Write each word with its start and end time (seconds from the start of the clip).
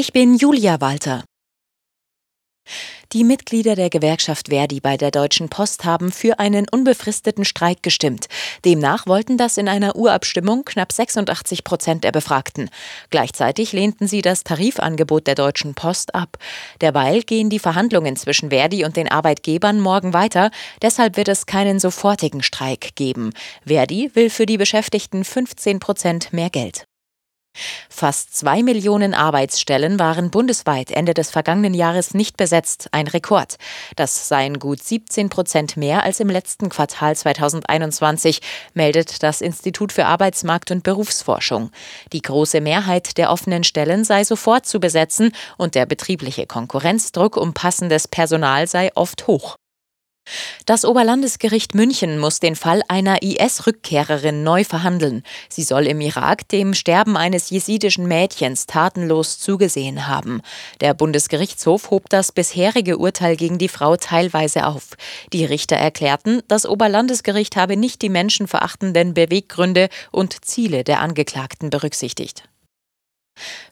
Ich 0.00 0.12
bin 0.12 0.36
Julia 0.36 0.80
Walter. 0.80 1.24
Die 3.12 3.24
Mitglieder 3.24 3.74
der 3.74 3.90
Gewerkschaft 3.90 4.50
Verdi 4.50 4.78
bei 4.78 4.96
der 4.96 5.10
Deutschen 5.10 5.48
Post 5.48 5.84
haben 5.84 6.12
für 6.12 6.38
einen 6.38 6.68
unbefristeten 6.70 7.44
Streik 7.44 7.82
gestimmt. 7.82 8.28
Demnach 8.64 9.08
wollten 9.08 9.36
das 9.38 9.56
in 9.56 9.68
einer 9.68 9.96
Urabstimmung 9.96 10.64
knapp 10.64 10.92
86 10.92 11.64
Prozent 11.64 12.04
der 12.04 12.12
Befragten. 12.12 12.70
Gleichzeitig 13.10 13.72
lehnten 13.72 14.06
sie 14.06 14.22
das 14.22 14.44
Tarifangebot 14.44 15.26
der 15.26 15.34
Deutschen 15.34 15.74
Post 15.74 16.14
ab. 16.14 16.36
Derweil 16.80 17.22
gehen 17.24 17.50
die 17.50 17.58
Verhandlungen 17.58 18.14
zwischen 18.14 18.50
Verdi 18.50 18.84
und 18.84 18.96
den 18.96 19.10
Arbeitgebern 19.10 19.80
morgen 19.80 20.12
weiter. 20.12 20.52
Deshalb 20.80 21.16
wird 21.16 21.26
es 21.26 21.46
keinen 21.46 21.80
sofortigen 21.80 22.44
Streik 22.44 22.94
geben. 22.94 23.32
Verdi 23.66 24.12
will 24.14 24.30
für 24.30 24.46
die 24.46 24.58
Beschäftigten 24.58 25.24
15 25.24 25.80
Prozent 25.80 26.32
mehr 26.32 26.50
Geld. 26.50 26.87
Fast 27.88 28.36
zwei 28.36 28.62
Millionen 28.62 29.14
Arbeitsstellen 29.14 29.98
waren 29.98 30.30
bundesweit 30.30 30.90
Ende 30.90 31.14
des 31.14 31.30
vergangenen 31.30 31.74
Jahres 31.74 32.14
nicht 32.14 32.36
besetzt, 32.36 32.88
ein 32.92 33.06
Rekord. 33.06 33.56
Das 33.96 34.28
seien 34.28 34.58
gut 34.58 34.82
17 34.82 35.28
Prozent 35.28 35.76
mehr 35.76 36.02
als 36.02 36.20
im 36.20 36.28
letzten 36.28 36.68
Quartal 36.68 37.16
2021, 37.16 38.40
meldet 38.74 39.22
das 39.22 39.40
Institut 39.40 39.92
für 39.92 40.06
Arbeitsmarkt 40.06 40.70
und 40.70 40.82
Berufsforschung. 40.82 41.70
Die 42.12 42.22
große 42.22 42.60
Mehrheit 42.60 43.18
der 43.18 43.30
offenen 43.30 43.64
Stellen 43.64 44.04
sei 44.04 44.24
sofort 44.24 44.66
zu 44.66 44.80
besetzen 44.80 45.32
und 45.56 45.74
der 45.74 45.86
betriebliche 45.86 46.46
Konkurrenzdruck 46.46 47.36
um 47.36 47.54
passendes 47.54 48.08
Personal 48.08 48.66
sei 48.66 48.90
oft 48.94 49.26
hoch. 49.26 49.56
Das 50.66 50.84
Oberlandesgericht 50.84 51.74
München 51.74 52.18
muss 52.18 52.40
den 52.40 52.56
Fall 52.56 52.82
einer 52.88 53.22
IS-Rückkehrerin 53.22 54.42
neu 54.42 54.64
verhandeln. 54.64 55.22
Sie 55.48 55.62
soll 55.62 55.86
im 55.86 56.00
Irak 56.00 56.48
dem 56.48 56.74
Sterben 56.74 57.16
eines 57.16 57.50
jesidischen 57.50 58.06
Mädchens 58.06 58.66
tatenlos 58.66 59.38
zugesehen 59.38 60.06
haben. 60.06 60.42
Der 60.80 60.94
Bundesgerichtshof 60.94 61.90
hob 61.90 62.08
das 62.10 62.32
bisherige 62.32 62.98
Urteil 62.98 63.36
gegen 63.36 63.58
die 63.58 63.68
Frau 63.68 63.96
teilweise 63.96 64.66
auf. 64.66 64.90
Die 65.32 65.44
Richter 65.44 65.76
erklärten, 65.76 66.42
das 66.48 66.66
Oberlandesgericht 66.66 67.56
habe 67.56 67.76
nicht 67.76 68.02
die 68.02 68.08
menschenverachtenden 68.08 69.14
Beweggründe 69.14 69.88
und 70.10 70.44
Ziele 70.44 70.84
der 70.84 71.00
Angeklagten 71.00 71.70
berücksichtigt. 71.70 72.44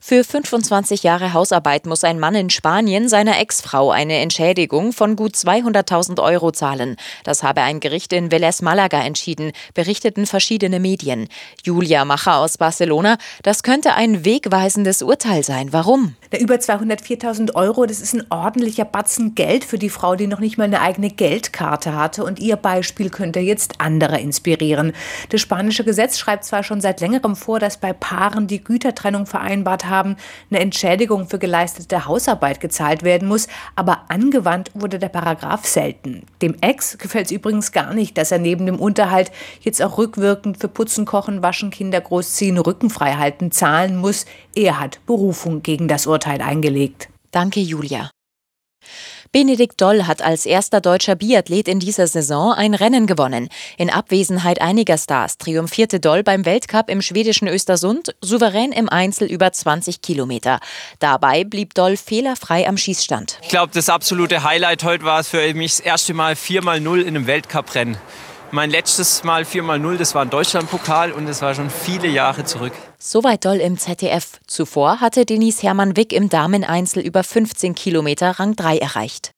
Für 0.00 0.22
25 0.22 1.02
Jahre 1.02 1.32
Hausarbeit 1.32 1.86
muss 1.86 2.04
ein 2.04 2.20
Mann 2.20 2.34
in 2.34 2.50
Spanien 2.50 3.08
seiner 3.08 3.40
Ex-Frau 3.40 3.90
eine 3.90 4.18
Entschädigung 4.18 4.92
von 4.92 5.16
gut 5.16 5.34
200.000 5.34 6.22
Euro 6.22 6.52
zahlen. 6.52 6.96
Das 7.24 7.42
habe 7.42 7.62
ein 7.62 7.80
Gericht 7.80 8.12
in 8.12 8.30
Velez 8.30 8.62
Malaga 8.62 9.02
entschieden, 9.02 9.52
berichteten 9.74 10.26
verschiedene 10.26 10.80
Medien. 10.80 11.28
Julia 11.64 12.04
Macher 12.04 12.36
aus 12.36 12.58
Barcelona, 12.58 13.18
das 13.42 13.62
könnte 13.62 13.94
ein 13.94 14.24
wegweisendes 14.24 15.02
Urteil 15.02 15.42
sein. 15.42 15.72
Warum? 15.72 16.14
Der 16.32 16.40
über 16.40 16.54
204.000 16.54 17.54
Euro, 17.54 17.86
das 17.86 18.00
ist 18.00 18.14
ein 18.14 18.26
ordentlicher 18.30 18.84
Batzen 18.84 19.34
Geld 19.34 19.64
für 19.64 19.78
die 19.78 19.90
Frau, 19.90 20.16
die 20.16 20.26
noch 20.26 20.40
nicht 20.40 20.58
mal 20.58 20.64
eine 20.64 20.80
eigene 20.80 21.10
Geldkarte 21.10 21.94
hatte. 21.94 22.24
Und 22.24 22.38
ihr 22.38 22.56
Beispiel 22.56 23.10
könnte 23.10 23.40
jetzt 23.40 23.80
andere 23.80 24.20
inspirieren. 24.20 24.92
Das 25.30 25.40
spanische 25.40 25.84
Gesetz 25.84 26.18
schreibt 26.18 26.44
zwar 26.44 26.62
schon 26.62 26.80
seit 26.80 27.00
längerem 27.00 27.36
vor, 27.36 27.60
dass 27.60 27.76
bei 27.76 27.92
Paaren, 27.92 28.46
die 28.46 28.62
Gütertrennung 28.62 29.26
vereinbart 29.26 29.55
haben, 29.64 30.16
eine 30.50 30.60
Entschädigung 30.60 31.28
für 31.28 31.38
geleistete 31.38 32.06
Hausarbeit 32.06 32.60
gezahlt 32.60 33.02
werden 33.02 33.28
muss, 33.28 33.48
aber 33.74 34.02
angewandt 34.08 34.70
wurde 34.74 34.98
der 34.98 35.08
Paragraph 35.08 35.64
selten. 35.64 36.26
Dem 36.42 36.56
Ex 36.60 36.98
gefällt 36.98 37.26
es 37.26 37.32
übrigens 37.32 37.72
gar 37.72 37.94
nicht, 37.94 38.18
dass 38.18 38.32
er 38.32 38.38
neben 38.38 38.66
dem 38.66 38.78
Unterhalt 38.78 39.30
jetzt 39.60 39.82
auch 39.82 39.98
rückwirkend 39.98 40.58
für 40.58 40.68
Putzen, 40.68 41.04
Kochen, 41.04 41.42
Waschen, 41.42 41.70
Kinder 41.70 42.00
großziehen, 42.00 42.58
Rückenfrei 42.58 43.14
halten 43.14 43.52
zahlen 43.52 43.96
muss. 43.96 44.26
Er 44.54 44.80
hat 44.80 45.00
Berufung 45.06 45.62
gegen 45.62 45.88
das 45.88 46.06
Urteil 46.06 46.42
eingelegt. 46.42 47.08
Danke, 47.30 47.60
Julia. 47.60 48.10
Benedikt 49.32 49.80
Doll 49.80 50.04
hat 50.04 50.22
als 50.22 50.46
erster 50.46 50.80
deutscher 50.80 51.14
Biathlet 51.14 51.68
in 51.68 51.80
dieser 51.80 52.06
Saison 52.06 52.52
ein 52.52 52.74
Rennen 52.74 53.06
gewonnen. 53.06 53.48
In 53.78 53.90
Abwesenheit 53.90 54.60
einiger 54.60 54.98
Stars 54.98 55.38
triumphierte 55.38 56.00
Doll 56.00 56.22
beim 56.22 56.44
Weltcup 56.44 56.88
im 56.88 57.02
schwedischen 57.02 57.48
Östersund 57.48 58.14
souverän 58.20 58.72
im 58.72 58.88
Einzel 58.88 59.28
über 59.30 59.52
20 59.52 60.00
Kilometer. 60.02 60.60
Dabei 60.98 61.44
blieb 61.44 61.74
Doll 61.74 61.96
fehlerfrei 61.96 62.68
am 62.68 62.76
Schießstand. 62.76 63.38
Ich 63.42 63.48
glaube, 63.48 63.72
das 63.74 63.88
absolute 63.88 64.42
Highlight 64.42 64.84
heute 64.84 65.04
war 65.04 65.20
es 65.20 65.28
für 65.28 65.54
mich 65.54 65.76
das 65.76 65.80
erste 65.80 66.14
Mal 66.14 66.34
4x0 66.34 67.00
in 67.00 67.08
einem 67.08 67.26
Weltcuprennen. 67.26 67.96
Mein 68.52 68.70
letztes 68.70 69.24
Mal 69.24 69.42
4x0, 69.42 69.96
das 69.96 70.14
war 70.14 70.22
ein 70.22 70.30
Deutschlandpokal 70.30 71.10
und 71.12 71.26
das 71.26 71.42
war 71.42 71.54
schon 71.54 71.68
viele 71.68 72.06
Jahre 72.06 72.44
zurück. 72.44 72.72
Soweit 72.98 73.44
doll 73.44 73.56
im 73.56 73.76
ZDF. 73.76 74.38
Zuvor 74.46 75.00
hatte 75.00 75.26
Denise 75.26 75.62
Hermann 75.62 75.96
Wick 75.96 76.12
im 76.12 76.28
Dameneinzel 76.28 77.02
über 77.02 77.24
15 77.24 77.74
Kilometer 77.74 78.38
Rang 78.38 78.54
3 78.54 78.78
erreicht. 78.78 79.35